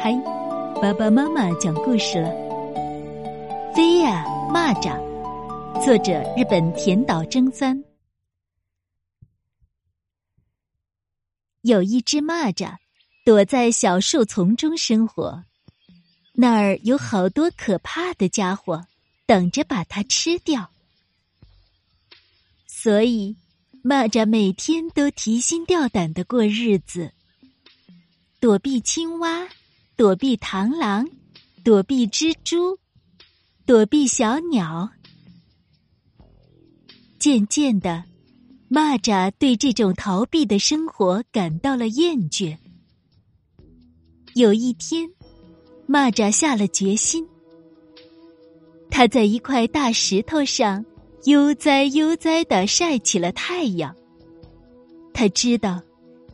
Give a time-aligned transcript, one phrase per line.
[0.00, 0.14] 嗨，
[0.80, 2.30] 爸爸妈妈讲故事了。
[3.74, 4.94] 飞呀，蚂蚱，
[5.84, 7.82] 作者日本田岛征三。
[11.62, 12.76] 有一只蚂蚱
[13.24, 15.42] 躲在小树丛中生活，
[16.32, 18.86] 那儿有好多可怕的家伙
[19.26, 20.70] 等着把它吃掉，
[22.68, 23.36] 所以
[23.82, 27.12] 蚂蚱每天都提心吊胆的过日子，
[28.38, 29.48] 躲避青蛙。
[29.98, 31.04] 躲避螳螂，
[31.64, 32.78] 躲避蜘蛛，
[33.66, 34.88] 躲避小鸟。
[37.18, 38.04] 渐渐的，
[38.70, 42.56] 蚂蚱对这种逃避的生活感到了厌倦。
[44.36, 45.10] 有一天，
[45.88, 47.26] 蚂蚱下了决心，
[48.88, 50.86] 他在一块大石头上
[51.24, 53.92] 悠哉悠哉的晒起了太阳。
[55.12, 55.82] 他知道。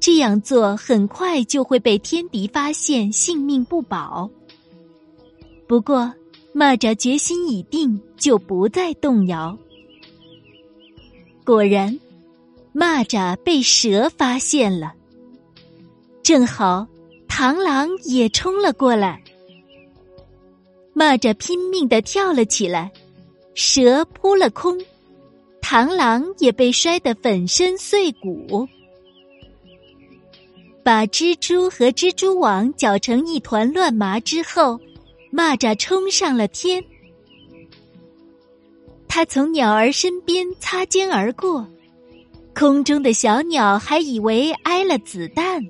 [0.00, 4.30] 这样做很快就会被天敌发现，性命不保。
[5.66, 6.12] 不过，
[6.54, 9.56] 蚂蚱决心已定，就不再动摇。
[11.44, 11.98] 果然，
[12.74, 14.94] 蚂蚱被蛇发现了。
[16.22, 16.86] 正好，
[17.28, 19.22] 螳螂也冲了过来。
[20.94, 22.90] 蚂蚱拼命的跳了起来，
[23.54, 24.78] 蛇扑了空，
[25.60, 28.66] 螳螂也被摔得粉身碎骨。
[30.88, 34.80] 把蜘蛛和蜘蛛网搅成一团乱麻之后，
[35.30, 36.82] 蚂蚱冲上了天。
[39.06, 41.68] 它从鸟儿身边擦肩而过，
[42.54, 45.62] 空中的小鸟还以为挨了子弹。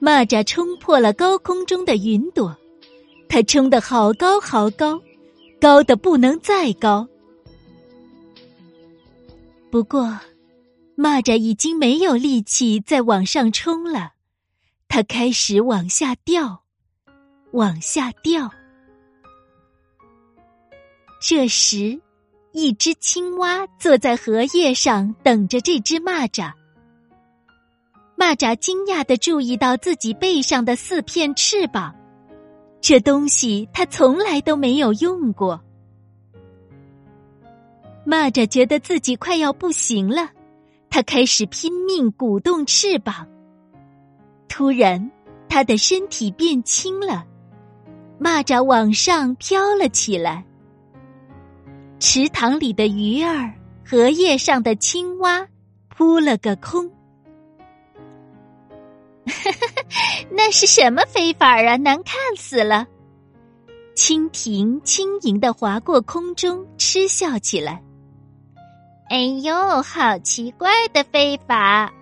[0.00, 2.56] 蚂蚱冲破了高空中的云朵，
[3.28, 5.00] 它冲得好高好高，
[5.60, 7.06] 高的不能再高。
[9.70, 10.12] 不过。
[10.96, 14.14] 蚂蚱已经没有力气再往上冲了，
[14.88, 16.62] 它开始往下掉，
[17.52, 18.50] 往下掉。
[21.20, 22.00] 这时，
[22.52, 26.50] 一只青蛙坐在荷叶上等着这只蚂蚱。
[28.16, 31.94] 蚂蚱惊讶的注意到自己背上的四片翅膀，
[32.80, 35.62] 这东西它从来都没有用过。
[38.06, 40.30] 蚂蚱觉得自己快要不行了。
[40.96, 43.28] 他开始拼命鼓动翅膀。
[44.48, 45.10] 突然，
[45.46, 47.22] 他的身体变轻了，
[48.18, 50.42] 蚂蚱往上飘了起来。
[51.98, 53.52] 池塘里的鱼儿，
[53.84, 55.46] 荷叶上的青蛙，
[55.90, 56.90] 扑了个空。
[60.32, 61.76] 那是什么飞法啊？
[61.76, 62.86] 难看死了！
[63.94, 67.82] 蜻蜓轻盈的划过空中，嗤笑起来。
[69.08, 71.92] 哎呦，好奇怪的飞法！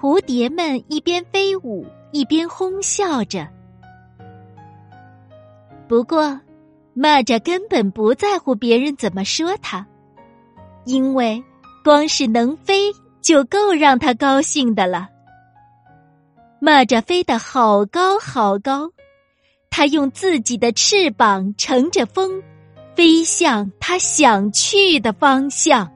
[0.00, 3.46] 蝴蝶们一边飞舞一边哄笑着。
[5.86, 6.40] 不过，
[6.96, 9.86] 蚂蚱根本不在乎别人怎么说他，
[10.86, 11.44] 因为
[11.84, 15.08] 光是能飞就够让他高兴的了。
[16.60, 18.90] 蚂蚱飞得好高好高，
[19.68, 22.42] 它用自己的翅膀乘着风。
[22.94, 25.90] 飞向他想去的方向。